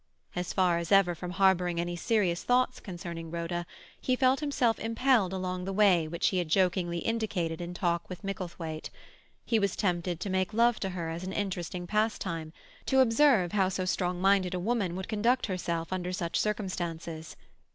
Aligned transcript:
As 0.35 0.51
far 0.51 0.79
as 0.79 0.91
ever 0.91 1.13
from 1.13 1.29
harbouring 1.29 1.79
any 1.79 1.95
serious 1.95 2.41
thoughts 2.43 2.79
concerning 2.79 3.29
Rhoda, 3.29 3.67
he 4.01 4.15
felt 4.15 4.39
himself 4.39 4.79
impelled 4.79 5.31
along 5.31 5.65
the 5.65 5.71
way 5.73 6.07
which 6.07 6.29
he 6.29 6.39
had 6.39 6.47
jokingly 6.49 6.97
indicated 6.97 7.61
in 7.61 7.75
talk 7.75 8.09
with 8.09 8.23
Micklethwaite; 8.23 8.89
he 9.45 9.59
was 9.59 9.75
tempted 9.75 10.19
to 10.19 10.29
make 10.31 10.55
love 10.55 10.79
to 10.79 10.89
her 10.89 11.09
as 11.11 11.23
an 11.23 11.33
interesting 11.33 11.85
pastime, 11.85 12.51
to 12.87 12.99
observe 12.99 13.51
how 13.51 13.69
so 13.69 13.85
strong 13.85 14.19
minded 14.19 14.55
a 14.55 14.59
woman 14.59 14.95
would 14.95 15.07
conduct 15.07 15.45
herself 15.45 15.93
under 15.93 16.11
such 16.11 16.35
circumstances. 16.39 17.35